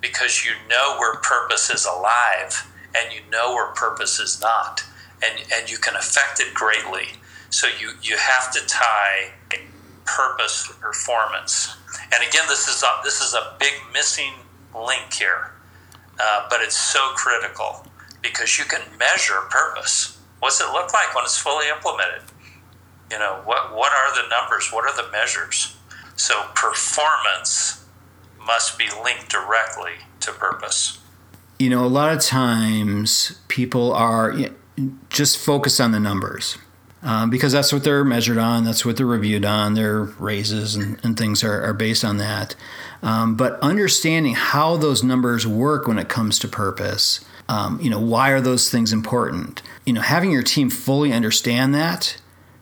because 0.00 0.44
you 0.44 0.52
know 0.68 0.96
where 0.98 1.16
purpose 1.16 1.70
is 1.70 1.86
alive 1.86 2.70
and 2.94 3.12
you 3.12 3.20
know 3.30 3.54
where 3.54 3.68
purpose 3.68 4.20
is 4.20 4.40
not. 4.40 4.84
And, 5.24 5.42
and 5.52 5.70
you 5.70 5.78
can 5.78 5.96
affect 5.96 6.40
it 6.40 6.52
greatly. 6.52 7.08
So 7.54 7.68
you, 7.80 7.92
you 8.02 8.16
have 8.16 8.52
to 8.52 8.60
tie 8.66 9.32
purpose 10.04 10.66
to 10.68 10.74
performance. 10.74 11.76
And 12.04 12.28
again, 12.28 12.44
this 12.48 12.66
is 12.68 12.82
a, 12.82 13.00
this 13.04 13.20
is 13.20 13.34
a 13.34 13.56
big 13.58 13.72
missing 13.92 14.32
link 14.74 15.12
here 15.12 15.54
uh, 16.20 16.46
but 16.48 16.60
it's 16.60 16.76
so 16.76 17.00
critical 17.14 17.86
because 18.22 18.58
you 18.58 18.64
can 18.64 18.80
measure 18.98 19.40
purpose. 19.50 20.18
What's 20.40 20.60
it 20.60 20.70
look 20.72 20.92
like 20.92 21.14
when 21.14 21.24
it's 21.24 21.38
fully 21.38 21.68
implemented? 21.68 22.22
You 23.10 23.18
know, 23.18 23.40
what, 23.44 23.74
what 23.74 23.92
are 23.92 24.22
the 24.22 24.28
numbers? 24.28 24.70
What 24.72 24.84
are 24.84 24.96
the 24.96 25.10
measures? 25.10 25.76
So 26.16 26.42
performance 26.54 27.84
must 28.46 28.78
be 28.78 28.86
linked 29.02 29.30
directly 29.30 29.92
to 30.20 30.32
purpose. 30.32 30.98
You 31.58 31.70
know, 31.70 31.84
a 31.84 31.88
lot 31.88 32.12
of 32.12 32.20
times 32.20 33.40
people 33.48 33.92
are 33.92 34.34
just 35.08 35.38
focused 35.38 35.80
on 35.80 35.92
the 35.92 36.00
numbers. 36.00 36.58
Um, 37.04 37.28
because 37.28 37.52
that's 37.52 37.70
what 37.70 37.84
they're 37.84 38.02
measured 38.02 38.38
on, 38.38 38.64
that's 38.64 38.82
what 38.82 38.96
they're 38.96 39.04
reviewed 39.04 39.44
on. 39.44 39.74
Their 39.74 40.04
raises 40.04 40.74
and, 40.74 40.98
and 41.04 41.18
things 41.18 41.44
are, 41.44 41.62
are, 41.62 41.74
based 41.74 42.02
on 42.02 42.16
that. 42.16 42.56
Um, 43.02 43.36
but 43.36 43.60
understanding 43.60 44.34
how 44.34 44.78
those 44.78 45.04
numbers 45.04 45.46
work 45.46 45.86
when 45.86 45.98
it 45.98 46.08
comes 46.08 46.38
to 46.38 46.48
purpose, 46.48 47.22
um, 47.46 47.78
you 47.78 47.90
know, 47.90 48.00
why 48.00 48.30
are 48.30 48.40
those 48.40 48.70
things 48.70 48.90
important? 48.90 49.60
You 49.84 49.92
know, 49.92 50.00
having 50.00 50.30
your 50.30 50.42
team 50.42 50.70
fully 50.70 51.12
understand 51.12 51.74
that, 51.74 52.16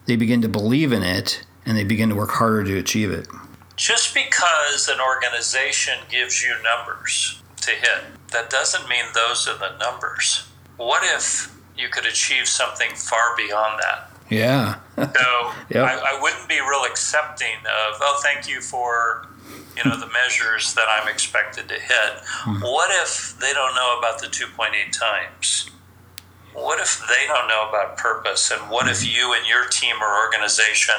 they 0.06 0.16
begin 0.16 0.42
to 0.42 0.48
believe 0.48 0.90
in 0.90 1.04
it 1.04 1.46
and 1.64 1.76
they 1.76 1.84
begin 1.84 2.08
to 2.08 2.16
work 2.16 2.30
harder 2.30 2.64
to 2.64 2.78
achieve 2.78 3.12
it. 3.12 3.28
Just 3.76 4.12
because 4.12 4.88
an 4.88 4.98
organization 5.00 5.94
gives 6.10 6.42
you 6.42 6.52
numbers 6.64 7.40
to 7.60 7.70
hit, 7.70 8.04
that 8.32 8.50
doesn't 8.50 8.88
mean 8.88 9.04
those 9.14 9.46
are 9.46 9.56
the 9.56 9.78
numbers. 9.78 10.48
What 10.78 11.02
if 11.04 11.56
you 11.78 11.88
could 11.88 12.06
achieve 12.06 12.48
something 12.48 12.90
far 12.96 13.36
beyond 13.36 13.80
that? 13.80 14.11
Yeah. 14.32 14.80
so 14.96 15.04
yep. 15.70 15.88
I, 15.88 16.14
I, 16.16 16.18
wouldn't 16.20 16.48
be 16.48 16.60
real 16.60 16.84
accepting 16.88 17.56
of, 17.58 17.98
oh, 18.00 18.20
thank 18.22 18.48
you 18.48 18.60
for, 18.60 19.26
you 19.76 19.88
know, 19.88 19.98
the 19.98 20.08
measures 20.08 20.74
that 20.74 20.86
I'm 20.88 21.08
expected 21.08 21.68
to 21.68 21.74
hit. 21.74 22.12
Mm. 22.44 22.62
What 22.62 22.90
if 23.02 23.38
they 23.38 23.52
don't 23.52 23.74
know 23.74 23.98
about 23.98 24.20
the 24.20 24.28
2.8 24.28 24.70
times? 24.92 25.70
What 26.54 26.80
if 26.80 27.00
they 27.08 27.26
don't 27.26 27.48
know 27.48 27.68
about 27.68 27.96
purpose? 27.96 28.50
And 28.50 28.70
what 28.70 28.86
if 28.86 29.00
hmm. 29.00 29.08
you 29.08 29.32
and 29.32 29.46
your 29.46 29.66
team 29.68 29.96
or 30.02 30.26
organization 30.26 30.94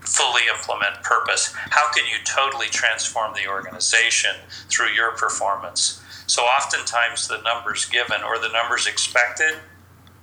fully 0.00 0.42
implement 0.54 1.02
purpose? 1.02 1.52
How 1.70 1.90
can 1.92 2.06
you 2.06 2.18
totally 2.24 2.68
transform 2.68 3.34
the 3.34 3.50
organization 3.50 4.36
through 4.68 4.90
your 4.90 5.10
performance? 5.12 6.00
So 6.26 6.42
oftentimes 6.42 7.28
the 7.28 7.40
numbers 7.42 7.84
given 7.86 8.22
or 8.22 8.38
the 8.38 8.48
numbers 8.48 8.86
expected 8.86 9.56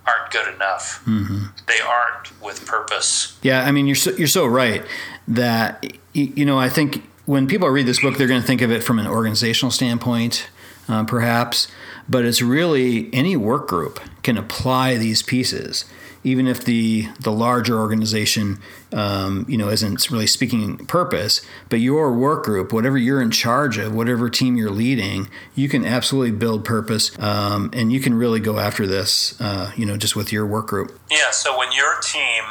aren't 0.07 0.31
good 0.31 0.53
enough. 0.53 1.03
Mm-hmm. 1.05 1.38
They 1.67 1.79
aren't 1.79 2.41
with 2.41 2.65
purpose. 2.65 3.37
Yeah, 3.41 3.63
I 3.63 3.71
mean, 3.71 3.87
you're 3.87 3.95
so, 3.95 4.11
you're 4.11 4.27
so 4.27 4.45
right 4.45 4.83
that 5.27 5.85
you 6.13 6.45
know 6.45 6.57
I 6.57 6.69
think 6.69 7.03
when 7.25 7.47
people 7.47 7.69
read 7.69 7.85
this 7.85 8.01
book, 8.01 8.17
they're 8.17 8.27
going 8.27 8.41
to 8.41 8.47
think 8.47 8.61
of 8.61 8.71
it 8.71 8.83
from 8.83 8.97
an 8.97 9.05
organizational 9.07 9.71
standpoint, 9.71 10.49
uh, 10.87 11.03
perhaps, 11.03 11.67
but 12.07 12.25
it's 12.25 12.41
really 12.41 13.13
any 13.13 13.37
work 13.37 13.67
group 13.67 13.99
can 14.23 14.37
apply 14.37 14.97
these 14.97 15.21
pieces 15.21 15.85
even 16.23 16.47
if 16.47 16.65
the 16.65 17.07
the 17.19 17.31
larger 17.31 17.77
organization 17.79 18.59
um, 18.93 19.45
you 19.47 19.57
know 19.57 19.69
isn't 19.69 20.09
really 20.09 20.27
speaking 20.27 20.77
purpose 20.85 21.41
but 21.69 21.79
your 21.79 22.13
work 22.13 22.43
group 22.43 22.73
whatever 22.73 22.97
you're 22.97 23.21
in 23.21 23.31
charge 23.31 23.77
of 23.77 23.93
whatever 23.93 24.29
team 24.29 24.55
you're 24.55 24.71
leading 24.71 25.29
you 25.55 25.69
can 25.69 25.85
absolutely 25.85 26.31
build 26.31 26.65
purpose 26.65 27.17
um, 27.19 27.69
and 27.73 27.91
you 27.91 27.99
can 27.99 28.13
really 28.13 28.39
go 28.39 28.59
after 28.59 28.85
this 28.85 29.39
uh, 29.41 29.71
you 29.75 29.85
know 29.85 29.97
just 29.97 30.15
with 30.15 30.31
your 30.31 30.45
work 30.45 30.67
group. 30.67 30.99
Yeah 31.09 31.31
so 31.31 31.57
when 31.57 31.71
your 31.71 31.99
team 32.01 32.43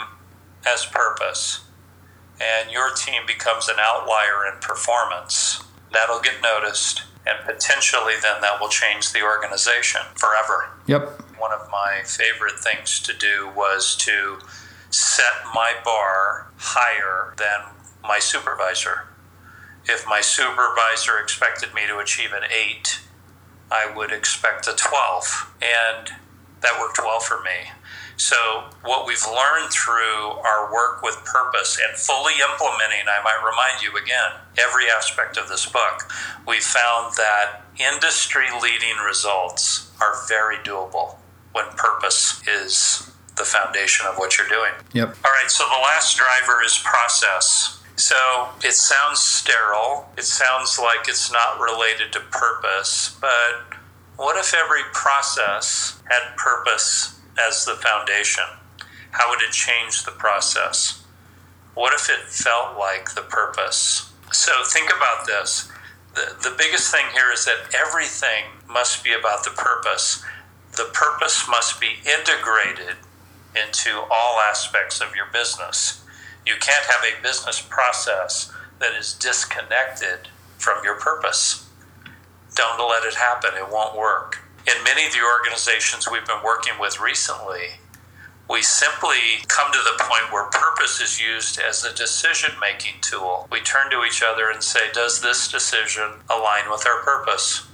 has 0.65 0.87
purpose 0.87 1.61
and 2.41 2.71
your 2.71 2.93
team 2.95 3.23
becomes 3.27 3.69
an 3.69 3.77
outlier 3.81 4.53
in 4.53 4.61
performance 4.61 5.63
that'll 5.93 6.21
get 6.21 6.35
noticed 6.43 7.03
and 7.27 7.39
potentially 7.45 8.15
then 8.23 8.41
that 8.41 8.61
will 8.61 8.69
change 8.69 9.13
the 9.13 9.23
organization 9.23 10.01
forever. 10.15 10.71
Yep 10.87 11.23
one 11.39 11.53
of 11.53 11.69
my 11.71 12.03
favorite 12.05 12.59
things 12.59 13.01
to 13.01 13.13
do 13.13 13.51
was 13.55 13.97
to 13.97 14.39
set 14.91 15.45
my 15.55 15.75
bar 15.85 16.49
higher 16.57 17.35
than 17.37 17.75
my 18.03 18.19
supervisor. 18.19 19.05
If 19.85 20.07
my 20.07 20.21
supervisor 20.21 21.19
expected 21.19 21.75
me 21.75 21.87
to 21.87 21.99
achieve 21.99 22.33
an 22.33 22.45
8, 22.51 23.01
I 23.71 23.93
would 23.95 24.13
expect 24.13 24.67
a 24.67 24.75
12. 24.75 25.55
And 25.63 26.09
that 26.61 26.79
worked 26.81 26.99
well 26.99 27.21
for 27.21 27.41
me. 27.43 27.71
So, 28.17 28.65
what 28.83 29.07
we've 29.07 29.25
learned 29.27 29.71
through 29.71 30.43
our 30.45 30.73
work 30.73 31.03
with 31.03 31.25
purpose 31.25 31.79
and 31.87 31.97
fully 31.97 32.35
implementing, 32.35 33.07
I 33.07 33.23
might 33.23 33.39
remind 33.49 33.81
you 33.81 33.97
again, 33.97 34.33
every 34.59 34.91
aspect 34.91 35.37
of 35.37 35.49
this 35.49 35.67
book, 35.67 36.11
we 36.45 36.59
found 36.59 37.15
that 37.15 37.63
industry 37.79 38.47
leading 38.61 38.97
results 38.97 39.93
are 40.01 40.15
very 40.27 40.57
doable 40.57 41.19
when 41.59 41.67
purpose 41.77 42.41
is 42.47 43.11
the 43.37 43.45
foundation 43.45 44.07
of 44.07 44.17
what 44.17 44.39
you're 44.39 44.49
doing. 44.49 44.73
Yep. 44.93 45.17
All 45.25 45.31
right, 45.31 45.51
so 45.51 45.65
the 45.65 45.83
last 45.83 46.17
driver 46.17 46.63
is 46.65 46.79
process. 46.85 47.83
So 47.97 48.15
it 48.63 48.75
sounds 48.75 49.19
sterile. 49.19 50.09
It 50.17 50.23
sounds 50.23 50.79
like 50.79 51.09
it's 51.09 51.33
not 51.33 51.59
related 51.59 52.13
to 52.13 52.21
purpose, 52.31 53.19
but 53.21 53.77
what 54.17 54.37
if 54.37 54.55
every 54.55 54.83
process 54.93 56.01
had 56.09 56.37
purpose 56.37 57.19
as 57.41 57.65
the 57.65 57.75
foundation? 57.75 58.45
How 59.11 59.31
would 59.31 59.43
it 59.43 59.51
change 59.51 60.05
the 60.05 60.13
process? 60.13 61.05
What 61.75 61.93
if 61.95 62.09
it 62.09 62.29
felt 62.29 62.79
like 62.79 63.15
the 63.15 63.23
purpose? 63.23 64.13
So 64.33 64.53
think 64.67 64.91
about 64.91 65.27
this. 65.27 65.71
The, 66.15 66.37
the 66.51 66.55
biggest 66.57 66.93
thing 66.93 67.07
here 67.13 67.33
is 67.33 67.45
that 67.47 67.75
everything 67.75 68.45
must 68.69 69.03
be 69.03 69.13
about 69.13 69.45
the 69.45 69.51
purpose 69.51 70.25
the 70.79 70.91
purpose 70.95 71.47
must 71.49 71.81
be 71.81 71.99
integrated 72.07 72.97
into 73.55 73.91
all 74.11 74.39
aspects 74.41 75.01
of 75.01 75.15
your 75.15 75.27
business. 75.33 76.05
You 76.47 76.55
can't 76.55 76.87
have 76.87 77.03
a 77.03 77.23
business 77.23 77.61
process 77.61 78.53
that 78.79 78.95
is 78.95 79.13
disconnected 79.13 80.29
from 80.57 80.83
your 80.85 80.95
purpose. 80.95 81.69
Don't 82.55 82.79
let 82.89 83.05
it 83.05 83.15
happen, 83.15 83.51
it 83.57 83.71
won't 83.71 83.99
work. 83.99 84.39
In 84.67 84.85
many 84.85 85.07
of 85.07 85.13
the 85.13 85.23
organizations 85.23 86.09
we've 86.11 86.27
been 86.27 86.45
working 86.45 86.75
with 86.81 87.01
recently, 87.01 87.81
we 88.49 88.63
simply 88.63 89.45
come 89.49 89.73
to 89.73 89.79
the 89.79 90.03
point 90.03 90.33
where 90.33 90.49
purpose 90.51 91.01
is 91.01 91.21
used 91.21 91.61
as 91.61 91.85
a 91.85 91.95
decision 91.95 92.53
making 92.61 92.95
tool. 93.01 93.47
We 93.51 93.61
turn 93.61 93.91
to 93.91 94.05
each 94.05 94.23
other 94.23 94.49
and 94.49 94.63
say, 94.63 94.91
Does 94.93 95.21
this 95.21 95.51
decision 95.51 96.21
align 96.31 96.71
with 96.71 96.87
our 96.87 97.03
purpose? 97.03 97.67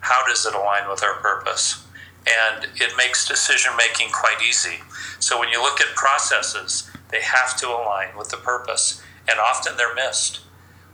How 0.00 0.26
does 0.26 0.46
it 0.46 0.54
align 0.54 0.88
with 0.88 1.02
our 1.02 1.14
purpose? 1.16 1.85
And 2.26 2.66
it 2.74 2.96
makes 2.96 3.26
decision 3.26 3.72
making 3.76 4.10
quite 4.10 4.42
easy. 4.46 4.80
So 5.20 5.38
when 5.38 5.48
you 5.48 5.62
look 5.62 5.80
at 5.80 5.94
processes, 5.94 6.90
they 7.10 7.22
have 7.22 7.56
to 7.58 7.68
align 7.68 8.16
with 8.16 8.30
the 8.30 8.36
purpose, 8.36 9.00
and 9.30 9.38
often 9.38 9.76
they're 9.76 9.94
missed. 9.94 10.40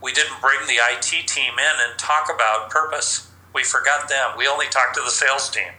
We 0.02 0.12
didn't 0.12 0.40
bring 0.40 0.66
the 0.66 0.78
IT 0.78 1.26
team 1.26 1.54
in 1.58 1.76
and 1.88 1.98
talk 1.98 2.28
about 2.32 2.70
purpose. 2.70 3.30
We 3.54 3.62
forgot 3.64 4.08
them. 4.08 4.32
We 4.36 4.46
only 4.46 4.66
talked 4.66 4.96
to 4.96 5.02
the 5.02 5.10
sales 5.10 5.48
team. 5.48 5.72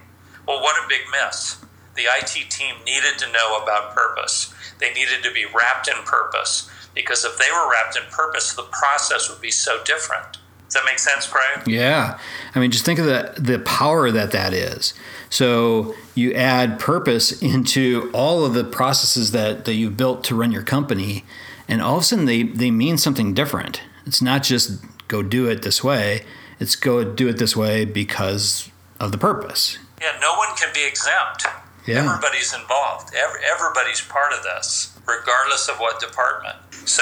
Well, 0.48 0.62
what 0.62 0.83
a 0.83 0.88
big 0.88 1.01
miss 1.12 1.63
the 1.95 2.03
IT 2.03 2.50
team 2.50 2.75
needed 2.86 3.17
to 3.19 3.31
know 3.31 3.62
about 3.62 3.93
purpose. 3.93 4.53
They 4.79 4.91
needed 4.93 5.24
to 5.24 5.31
be 5.31 5.45
wrapped 5.45 5.88
in 5.88 6.03
purpose 6.05 6.69
because 6.95 7.24
if 7.24 7.38
they 7.38 7.51
were 7.51 7.69
wrapped 7.69 7.98
in 7.98 8.03
purpose, 8.12 8.53
the 8.53 8.63
process 8.63 9.29
would 9.29 9.41
be 9.41 9.51
so 9.51 9.83
different. 9.83 10.38
Does 10.65 10.81
that 10.81 10.86
make 10.86 11.00
sense, 11.00 11.27
Brian? 11.27 11.62
Yeah. 11.67 12.19
I 12.55 12.60
mean, 12.60 12.72
just 12.72 12.86
think 12.86 13.00
of 13.00 13.05
the, 13.05 13.33
the 13.38 13.60
power 13.60 14.10
that 14.10 14.31
that 14.31 14.53
is. 14.53 14.93
So 15.34 15.96
you 16.13 16.32
add 16.34 16.78
purpose 16.78 17.42
into 17.42 18.12
all 18.13 18.46
of 18.46 18.54
the 18.54 18.63
processes 18.63 19.32
that, 19.32 19.66
that 19.66 19.74
you've 19.74 19.98
built 19.98 20.24
to 20.25 20.36
run 20.36 20.52
your 20.52 20.62
company, 20.62 21.25
and 21.68 21.82
all 21.82 21.96
of 21.96 22.02
a 22.02 22.06
sudden 22.06 22.25
they, 22.25 22.44
they 22.44 22.70
mean 22.70 23.00
something 23.00 23.34
different. 23.34 23.82
It's 24.06 24.22
not 24.22 24.44
just 24.44 24.86
go 25.08 25.24
do 25.24 25.50
it 25.50 25.63
this 25.63 25.84
way, 25.84 26.24
it's 26.60 26.75
go 26.75 27.04
do 27.04 27.28
it 27.30 27.40
this 27.40 27.58
way 27.58 27.84
because 27.84 28.70
of 29.00 29.12
the 29.12 29.18
purpose. 29.18 29.80
Yeah, 30.00 30.16
no 30.22 30.36
one 30.36 30.56
can 30.56 30.72
be 30.72 30.86
exempt. 30.86 31.48
Yeah. 31.88 32.06
Everybody's 32.06 32.54
involved. 32.54 33.16
Every, 33.16 33.40
everybody's 33.44 34.02
part 34.02 34.34
of 34.34 34.44
this, 34.44 34.96
regardless 35.08 35.68
of 35.68 35.78
what 35.78 36.00
department. 36.00 36.58
So 36.86 37.02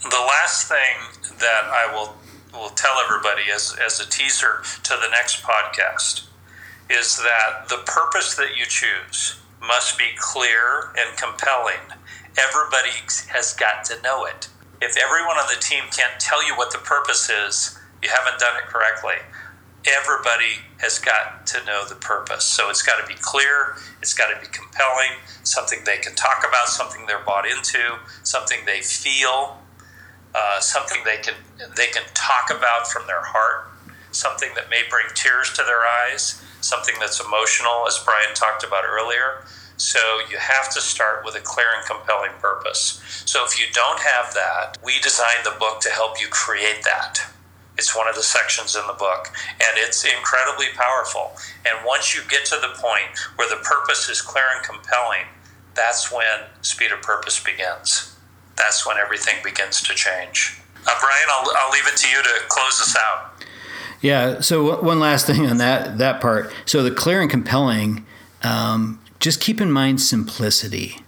the 0.00 0.24
last 0.28 0.68
thing 0.68 1.34
that 1.40 1.64
I 1.64 1.92
will 1.92 2.14
will 2.52 2.70
tell 2.70 2.94
everybody 3.04 3.50
as, 3.52 3.74
as 3.84 3.98
a 3.98 4.08
teaser 4.08 4.62
to 4.84 4.90
the 4.90 5.08
next 5.10 5.42
podcast 5.42 6.28
is 6.90 7.16
that 7.16 7.68
the 7.68 7.82
purpose 7.86 8.34
that 8.36 8.56
you 8.56 8.66
choose 8.66 9.40
must 9.60 9.98
be 9.98 10.10
clear 10.18 10.92
and 10.98 11.16
compelling. 11.16 11.80
Everybody 12.36 12.92
has 13.28 13.54
got 13.54 13.84
to 13.84 14.00
know 14.02 14.26
it. 14.26 14.48
If 14.82 14.96
everyone 14.96 15.36
on 15.36 15.48
the 15.48 15.60
team 15.60 15.84
can't 15.90 16.20
tell 16.20 16.46
you 16.46 16.54
what 16.56 16.72
the 16.72 16.78
purpose 16.78 17.30
is, 17.30 17.78
you 18.02 18.10
haven't 18.10 18.38
done 18.38 18.56
it 18.56 18.68
correctly 18.68 19.16
everybody 19.86 20.64
has 20.78 20.98
got 20.98 21.46
to 21.46 21.64
know 21.64 21.84
the 21.86 21.94
purpose. 21.94 22.44
So 22.44 22.70
it's 22.70 22.82
got 22.82 23.00
to 23.00 23.06
be 23.06 23.18
clear, 23.20 23.76
it's 24.00 24.14
got 24.14 24.32
to 24.32 24.40
be 24.40 24.50
compelling, 24.50 25.20
something 25.42 25.80
they 25.84 25.98
can 25.98 26.14
talk 26.14 26.44
about, 26.46 26.68
something 26.68 27.06
they're 27.06 27.24
bought 27.24 27.46
into, 27.46 27.98
something 28.22 28.58
they 28.64 28.80
feel, 28.80 29.58
uh, 30.34 30.60
something 30.60 31.02
they 31.04 31.18
can 31.18 31.34
they 31.76 31.88
can 31.88 32.02
talk 32.14 32.50
about 32.50 32.88
from 32.88 33.06
their 33.06 33.22
heart, 33.22 33.70
something 34.10 34.50
that 34.56 34.70
may 34.70 34.82
bring 34.90 35.06
tears 35.14 35.52
to 35.52 35.62
their 35.62 35.84
eyes, 36.10 36.42
something 36.64 36.94
that's 36.98 37.20
emotional, 37.20 37.86
as 37.86 38.00
Brian 38.04 38.34
talked 38.34 38.64
about 38.64 38.84
earlier. 38.84 39.44
So 39.76 39.98
you 40.30 40.38
have 40.38 40.72
to 40.72 40.80
start 40.80 41.24
with 41.24 41.34
a 41.34 41.40
clear 41.40 41.66
and 41.76 41.86
compelling 41.86 42.32
purpose. 42.40 43.02
So 43.26 43.44
if 43.44 43.60
you 43.60 43.66
don't 43.72 44.00
have 44.00 44.32
that, 44.34 44.78
we 44.82 44.98
designed 45.00 45.44
the 45.44 45.56
book 45.58 45.80
to 45.80 45.90
help 45.90 46.20
you 46.20 46.28
create 46.28 46.82
that. 46.84 47.18
It's 47.76 47.94
one 47.94 48.08
of 48.08 48.14
the 48.14 48.22
sections 48.22 48.76
in 48.76 48.86
the 48.86 48.94
book, 48.94 49.28
and 49.54 49.74
it's 49.76 50.04
incredibly 50.04 50.66
powerful. 50.76 51.32
And 51.66 51.84
once 51.84 52.14
you 52.14 52.22
get 52.30 52.46
to 52.46 52.56
the 52.56 52.72
point 52.80 53.18
where 53.34 53.48
the 53.48 53.62
purpose 53.64 54.08
is 54.08 54.22
clear 54.22 54.44
and 54.54 54.64
compelling, 54.64 55.26
that's 55.74 56.12
when 56.12 56.46
speed 56.62 56.92
of 56.92 57.02
purpose 57.02 57.42
begins. 57.42 58.16
That's 58.56 58.86
when 58.86 58.96
everything 58.96 59.42
begins 59.42 59.82
to 59.82 59.94
change. 59.94 60.60
Uh, 60.86 60.94
Brian, 61.00 61.28
I'll, 61.30 61.50
I'll 61.58 61.72
leave 61.72 61.86
it 61.88 61.96
to 61.96 62.08
you 62.08 62.22
to 62.22 62.46
close 62.48 62.80
us 62.80 62.96
out. 62.96 63.44
Yeah. 64.04 64.40
So 64.40 64.82
one 64.82 65.00
last 65.00 65.26
thing 65.26 65.46
on 65.46 65.56
that 65.56 65.96
that 65.96 66.20
part. 66.20 66.52
So 66.66 66.82
the 66.82 66.90
clear 66.90 67.22
and 67.22 67.30
compelling. 67.30 68.04
Um, 68.42 69.00
just 69.18 69.40
keep 69.40 69.62
in 69.62 69.72
mind 69.72 70.02
simplicity. 70.02 70.98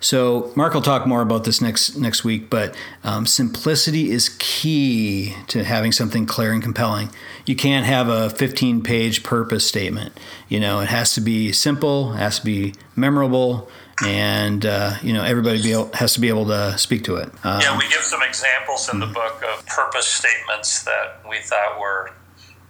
So 0.00 0.50
Mark 0.56 0.72
will 0.72 0.80
talk 0.80 1.06
more 1.06 1.20
about 1.20 1.44
this 1.44 1.60
next 1.60 1.96
next 1.96 2.24
week, 2.24 2.48
but 2.48 2.74
um, 3.04 3.26
simplicity 3.26 4.10
is 4.10 4.34
key 4.38 5.34
to 5.48 5.62
having 5.62 5.92
something 5.92 6.24
clear 6.24 6.52
and 6.52 6.62
compelling. 6.62 7.10
You 7.44 7.54
can't 7.54 7.84
have 7.84 8.08
a 8.08 8.30
15 8.30 8.82
page 8.82 9.22
purpose 9.22 9.66
statement. 9.66 10.18
You 10.48 10.58
know, 10.58 10.80
it 10.80 10.88
has 10.88 11.12
to 11.14 11.20
be 11.20 11.52
simple, 11.52 12.14
it 12.14 12.16
has 12.16 12.38
to 12.38 12.46
be 12.46 12.74
memorable, 12.94 13.68
and 14.04 14.66
uh, 14.66 14.94
you 15.02 15.12
know 15.12 15.24
everybody 15.24 15.62
be 15.62 15.72
able, 15.72 15.90
has 15.94 16.14
to 16.14 16.20
be 16.20 16.28
able 16.28 16.46
to 16.46 16.76
speak 16.78 17.04
to 17.04 17.16
it. 17.16 17.28
Um, 17.44 17.60
yeah, 17.60 17.76
we 17.76 17.88
give 17.88 18.02
some 18.02 18.22
examples 18.22 18.88
in 18.92 19.00
the 19.00 19.06
book 19.06 19.42
of 19.42 19.64
purpose 19.66 20.06
statements 20.06 20.82
that 20.84 21.20
we 21.28 21.40
thought 21.40 21.80
were, 21.80 22.10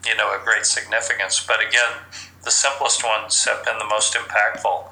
you 0.07 0.17
know, 0.17 0.29
a 0.29 0.45
great 0.45 0.67
significance. 0.67 1.45
But 1.45 1.61
again, 1.61 1.97
the 2.45 2.51
simplest 2.51 3.05
ones 3.05 3.45
have 3.45 3.65
been 3.65 3.79
the 3.79 3.87
most 3.87 4.15
impactful. 4.15 4.85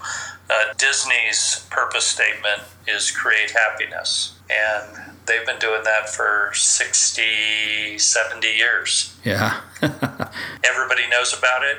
Uh, 0.50 0.74
Disney's 0.76 1.66
purpose 1.70 2.04
statement 2.04 2.62
is 2.86 3.10
create 3.10 3.52
happiness. 3.52 4.38
And 4.50 5.14
they've 5.26 5.46
been 5.46 5.58
doing 5.58 5.84
that 5.84 6.10
for 6.10 6.50
60, 6.52 7.98
70 7.98 8.46
years. 8.46 9.16
Yeah. 9.24 9.60
Everybody 9.82 11.08
knows 11.08 11.36
about 11.36 11.62
it, 11.62 11.78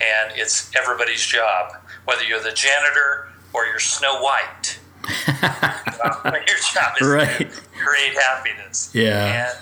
and 0.00 0.32
it's 0.36 0.70
everybody's 0.76 1.24
job. 1.24 1.72
Whether 2.04 2.24
you're 2.24 2.42
the 2.42 2.52
janitor 2.52 3.28
or 3.54 3.64
you're 3.64 3.78
Snow 3.78 4.20
White, 4.20 4.78
your 6.24 6.58
job 6.74 6.94
is 7.00 7.08
right. 7.08 7.38
to 7.38 7.46
create 7.72 8.14
happiness. 8.20 8.90
Yeah. 8.92 9.48
And 9.48 9.58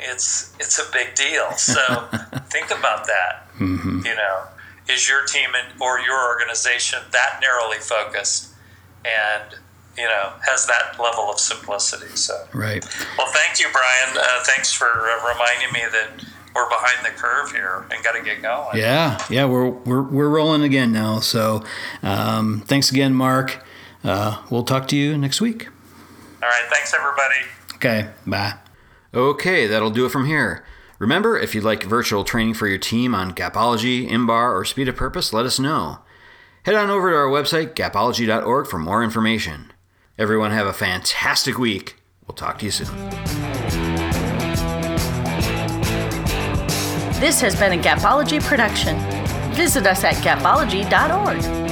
it's 0.00 0.54
it's 0.58 0.78
a 0.78 0.90
big 0.92 1.14
deal. 1.14 1.52
So 1.52 1.80
think 2.50 2.70
about 2.70 3.06
that. 3.06 3.46
Mm-hmm. 3.58 4.04
You 4.04 4.14
know, 4.14 4.44
is 4.88 5.08
your 5.08 5.24
team 5.24 5.50
or 5.80 6.00
your 6.00 6.26
organization 6.28 6.98
that 7.12 7.38
narrowly 7.40 7.78
focused 7.78 8.52
and 9.04 9.54
you 9.96 10.04
know 10.04 10.32
has 10.46 10.66
that 10.66 10.98
level 11.00 11.30
of 11.30 11.38
simplicity 11.40 12.14
so 12.14 12.46
right 12.52 12.84
well 13.18 13.26
thank 13.32 13.58
you 13.58 13.66
brian 13.72 14.16
uh, 14.16 14.42
thanks 14.44 14.72
for 14.72 14.86
uh, 14.86 15.28
reminding 15.28 15.72
me 15.72 15.80
that 15.90 16.24
we're 16.54 16.68
behind 16.68 17.04
the 17.04 17.10
curve 17.10 17.50
here 17.52 17.86
and 17.90 18.02
got 18.04 18.12
to 18.12 18.22
get 18.22 18.42
going 18.42 18.76
yeah 18.76 19.22
yeah 19.30 19.44
we're 19.44 19.68
we're, 19.68 20.02
we're 20.02 20.28
rolling 20.28 20.62
again 20.62 20.92
now 20.92 21.20
so 21.20 21.62
um, 22.02 22.60
thanks 22.66 22.90
again 22.90 23.14
mark 23.14 23.64
uh, 24.04 24.42
we'll 24.50 24.64
talk 24.64 24.88
to 24.88 24.96
you 24.96 25.16
next 25.16 25.40
week 25.40 25.68
all 26.42 26.48
right 26.48 26.66
thanks 26.70 26.94
everybody 26.94 27.46
okay 27.74 28.10
bye 28.26 28.54
okay 29.14 29.66
that'll 29.66 29.90
do 29.90 30.06
it 30.06 30.10
from 30.10 30.26
here 30.26 30.64
Remember, 31.00 31.38
if 31.38 31.54
you'd 31.54 31.64
like 31.64 31.82
virtual 31.82 32.24
training 32.24 32.52
for 32.52 32.68
your 32.68 32.76
team 32.76 33.14
on 33.14 33.32
Gapology, 33.32 34.06
IMBAR, 34.08 34.52
or 34.52 34.66
Speed 34.66 34.86
of 34.86 34.96
Purpose, 34.96 35.32
let 35.32 35.46
us 35.46 35.58
know. 35.58 36.00
Head 36.64 36.74
on 36.74 36.90
over 36.90 37.10
to 37.10 37.16
our 37.16 37.26
website, 37.26 37.74
gapology.org, 37.74 38.66
for 38.66 38.78
more 38.78 39.02
information. 39.02 39.72
Everyone 40.18 40.50
have 40.50 40.66
a 40.66 40.74
fantastic 40.74 41.56
week. 41.56 41.96
We'll 42.26 42.34
talk 42.34 42.58
to 42.58 42.66
you 42.66 42.70
soon. 42.70 43.79
This 47.20 47.38
has 47.42 47.54
been 47.54 47.78
a 47.78 47.82
Gapology 47.82 48.42
production. 48.42 48.98
Visit 49.52 49.86
us 49.86 50.04
at 50.04 50.14
gapology.org. 50.24 51.69